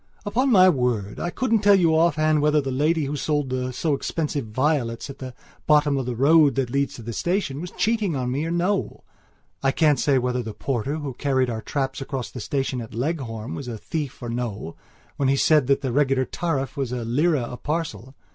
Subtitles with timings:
[0.25, 3.93] Upon my word, I couldn't tell you offhand whether the lady who sold the so
[3.93, 5.35] expensive violets at the
[5.67, 9.03] bottom of the road that leads to the station, was cheating me or no;
[9.61, 13.53] I can't say whether the porter who carried our traps across the station at Leghorn
[13.53, 14.75] was a thief or no
[15.17, 18.15] when he said that the regular tariff was a lira a parcel.